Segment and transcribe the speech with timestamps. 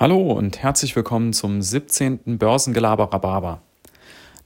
[0.00, 2.38] Hallo und herzlich willkommen zum 17.
[2.38, 3.62] Börsengelaber Rhabarber.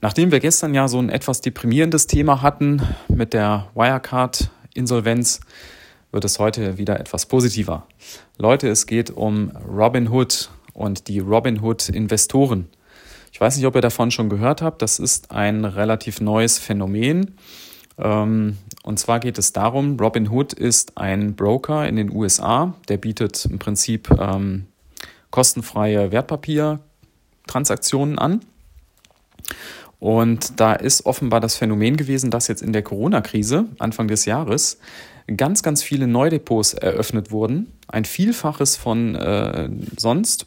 [0.01, 5.41] Nachdem wir gestern ja so ein etwas deprimierendes Thema hatten mit der Wirecard-Insolvenz,
[6.11, 7.85] wird es heute wieder etwas positiver.
[8.39, 12.67] Leute, es geht um Robinhood und die Robinhood-Investoren.
[13.31, 14.81] Ich weiß nicht, ob ihr davon schon gehört habt.
[14.81, 17.35] Das ist ein relativ neues Phänomen.
[17.99, 23.45] Ähm, und zwar geht es darum, Robinhood ist ein Broker in den USA, der bietet
[23.45, 24.65] im Prinzip ähm,
[25.33, 28.41] kostenfreie Wertpapiertransaktionen an.
[29.99, 34.77] Und da ist offenbar das Phänomen gewesen, dass jetzt in der Corona-Krise Anfang des Jahres
[35.35, 37.73] ganz, ganz viele Neudepots eröffnet wurden.
[37.87, 40.45] Ein Vielfaches von äh, sonst.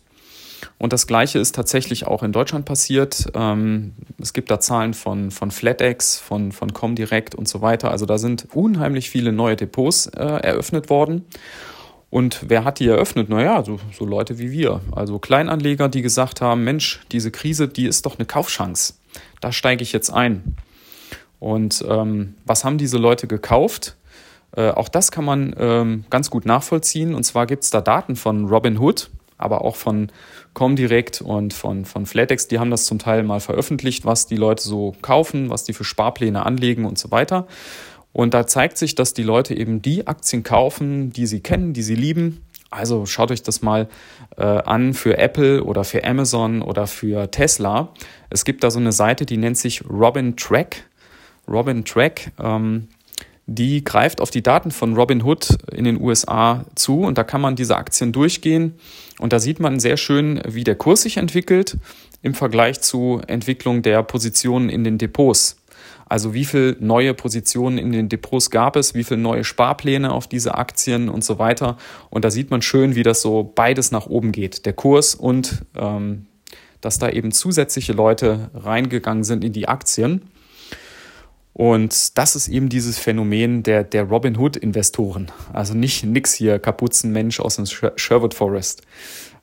[0.79, 3.27] Und das Gleiche ist tatsächlich auch in Deutschland passiert.
[3.35, 7.91] Ähm, es gibt da Zahlen von, von FlatEx, von, von Comdirect und so weiter.
[7.91, 11.25] Also da sind unheimlich viele neue Depots äh, eröffnet worden.
[12.16, 13.29] Und wer hat die eröffnet?
[13.29, 14.80] Naja, so, so Leute wie wir.
[14.91, 18.95] Also Kleinanleger, die gesagt haben, Mensch, diese Krise, die ist doch eine Kaufchance.
[19.43, 20.57] Da steige ich jetzt ein.
[21.41, 23.96] Und ähm, was haben diese Leute gekauft?
[24.57, 27.15] Äh, auch das kann man ähm, ganz gut nachvollziehen.
[27.15, 30.10] Und zwar gibt es da Daten von Robinhood, aber auch von
[30.54, 32.48] Comdirect und von, von Flatex.
[32.48, 35.85] Die haben das zum Teil mal veröffentlicht, was die Leute so kaufen, was die für
[35.85, 37.46] Sparpläne anlegen und so weiter.
[38.17, 41.83] Und da zeigt sich, dass die Leute eben die Aktien kaufen, die sie kennen, die
[41.83, 42.41] sie lieben.
[42.71, 43.89] Also schaut euch das mal
[44.39, 47.93] äh, an für Apple oder für Amazon oder für Tesla.
[48.31, 50.85] Es gibt da so eine Seite, die nennt sich Robin Track.
[51.47, 52.33] Robin Track.
[52.43, 52.89] Ähm,
[53.45, 57.55] die greift auf die Daten von Robinhood in den USA zu und da kann man
[57.55, 58.77] diese Aktien durchgehen
[59.19, 61.77] und da sieht man sehr schön, wie der Kurs sich entwickelt
[62.23, 65.59] im Vergleich zu Entwicklung der Positionen in den Depots.
[66.09, 70.28] Also wie viele neue Positionen in den Depots gab es, wie viele neue Sparpläne auf
[70.28, 71.76] diese Aktien und so weiter.
[72.10, 75.65] Und da sieht man schön, wie das so beides nach oben geht, der Kurs und
[75.76, 76.26] ähm,
[76.81, 80.22] dass da eben zusätzliche Leute reingegangen sind in die Aktien.
[81.53, 85.32] Und das ist eben dieses Phänomen der, der Robin Hood-Investoren.
[85.52, 88.82] Also nicht nix hier Kapuzenmensch aus dem Sherwood Forest.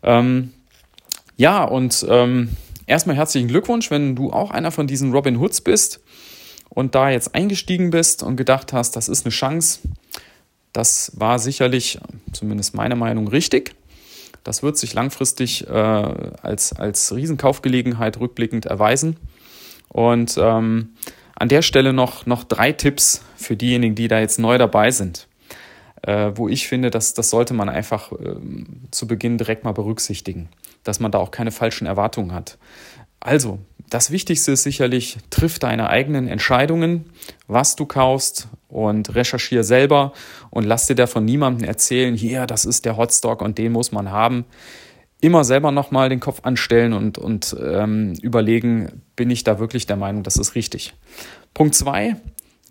[0.04, 0.52] Ähm,
[1.36, 2.50] ja, und ähm,
[2.86, 6.02] erstmal herzlichen Glückwunsch, wenn du auch einer von diesen Robin Hoods bist
[6.74, 9.80] und da jetzt eingestiegen bist und gedacht hast, das ist eine Chance,
[10.74, 12.00] das war sicherlich,
[12.32, 13.76] zumindest meine Meinung, richtig.
[14.44, 19.18] Das wird sich langfristig äh, als, als Riesenkaufgelegenheit rückblickend erweisen.
[19.88, 20.90] Und ähm,
[21.36, 25.28] an der Stelle noch, noch drei Tipps für diejenigen, die da jetzt neu dabei sind,
[26.02, 28.36] äh, wo ich finde, dass das sollte man einfach äh,
[28.92, 30.50] zu Beginn direkt mal berücksichtigen,
[30.84, 32.58] dass man da auch keine falschen Erwartungen hat.
[33.24, 37.06] Also, das Wichtigste ist sicherlich, triff deine eigenen Entscheidungen,
[37.48, 40.12] was du kaufst und recherchiere selber
[40.50, 44.12] und lass dir davon niemandem erzählen, hier, das ist der Hotstock und den muss man
[44.12, 44.44] haben.
[45.22, 49.96] Immer selber nochmal den Kopf anstellen und, und ähm, überlegen, bin ich da wirklich der
[49.96, 50.94] Meinung, das ist richtig.
[51.54, 52.18] Punkt zwei,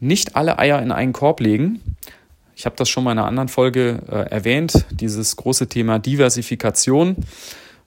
[0.00, 1.80] nicht alle Eier in einen Korb legen.
[2.54, 7.16] Ich habe das schon mal in einer anderen Folge äh, erwähnt, dieses große Thema Diversifikation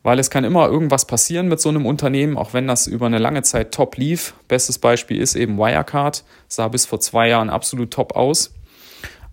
[0.06, 3.18] weil es kann immer irgendwas passieren mit so einem Unternehmen, auch wenn das über eine
[3.18, 4.36] lange Zeit top lief.
[4.48, 8.54] Bestes Beispiel ist eben Wirecard, sah bis vor zwei Jahren absolut top aus.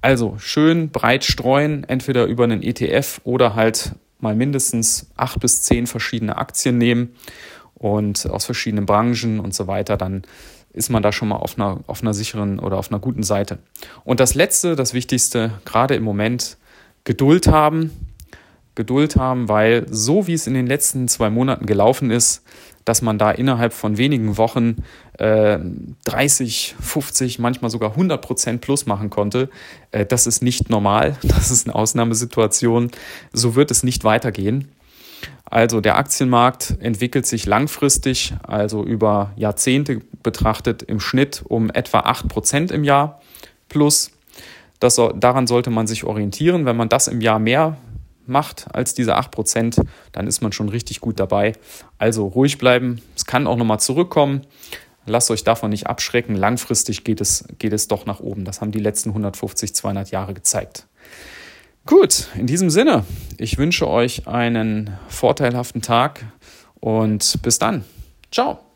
[0.01, 5.87] Also schön breit streuen, entweder über einen ETF oder halt mal mindestens acht bis zehn
[5.87, 7.17] verschiedene Aktien nehmen
[7.75, 10.23] und aus verschiedenen Branchen und so weiter, dann
[10.73, 13.59] ist man da schon mal auf einer, auf einer sicheren oder auf einer guten Seite.
[14.05, 16.57] Und das Letzte, das Wichtigste, gerade im Moment,
[17.05, 17.91] Geduld haben,
[18.75, 22.43] Geduld haben, weil so wie es in den letzten zwei Monaten gelaufen ist,
[22.85, 24.83] dass man da innerhalb von wenigen Wochen
[25.19, 25.59] äh,
[26.05, 29.51] 30, 50, manchmal sogar 100 Prozent plus machen konnte,
[29.93, 31.17] äh, das ist nicht normal.
[31.23, 32.91] Das ist eine Ausnahmesituation.
[33.33, 34.69] So wird es nicht weitergehen.
[35.45, 42.29] Also der Aktienmarkt entwickelt sich langfristig, also über Jahrzehnte betrachtet, im Schnitt um etwa 8
[42.29, 43.21] Prozent im Jahr
[43.69, 44.13] plus.
[44.81, 46.65] Das, daran sollte man sich orientieren.
[46.65, 47.77] Wenn man das im Jahr mehr
[48.33, 51.53] macht als diese 8%, dann ist man schon richtig gut dabei.
[51.99, 53.01] Also ruhig bleiben.
[53.15, 54.43] Es kann auch nochmal zurückkommen.
[55.07, 56.35] Lasst euch davon nicht abschrecken.
[56.35, 58.45] Langfristig geht es, geht es doch nach oben.
[58.45, 60.87] Das haben die letzten 150, 200 Jahre gezeigt.
[61.87, 63.05] Gut, in diesem Sinne,
[63.39, 66.25] ich wünsche euch einen vorteilhaften Tag
[66.79, 67.85] und bis dann.
[68.31, 68.72] Ciao.